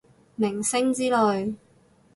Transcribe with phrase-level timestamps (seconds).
[0.35, 1.57] 明星之類